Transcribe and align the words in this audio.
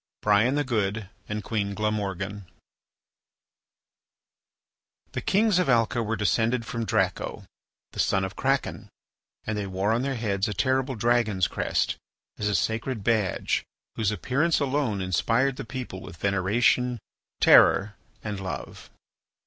BRIAN 0.23 0.55
THE 0.55 0.63
GOOD 0.63 1.11
AND 1.29 1.43
QUEEN 1.43 1.75
GLAMORGAN 1.75 2.47
The 5.11 5.21
kings 5.21 5.59
of 5.59 5.69
Alca 5.69 6.01
were 6.01 6.15
descended 6.15 6.65
from 6.65 6.85
Draco, 6.85 7.45
the 7.91 7.99
son 7.99 8.23
of 8.23 8.35
Kraken, 8.35 8.89
and 9.45 9.55
they 9.55 9.67
wore 9.67 9.91
on 9.91 10.01
their 10.01 10.15
heads 10.15 10.47
a 10.47 10.55
terrible 10.55 10.95
dragon's 10.95 11.47
crest, 11.47 11.97
as 12.39 12.49
a 12.49 12.55
sacred 12.55 13.03
badge 13.03 13.63
whose 13.95 14.09
appearance 14.09 14.59
alone 14.59 15.01
inspired 15.01 15.57
the 15.57 15.65
people 15.65 16.01
with 16.01 16.17
veneration, 16.17 16.97
terror, 17.39 17.95
and 18.23 18.39
love. 18.39 18.89